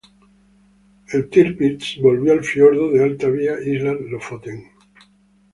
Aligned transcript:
El 1.11 1.29
"Tirpitz" 1.29 1.99
volvió 2.01 2.33
al 2.33 2.43
fiordo 2.43 2.89
de 2.89 3.03
Alta 3.03 3.29
vía 3.29 3.61
Islas 3.63 4.01
Lofoten. 4.09 4.71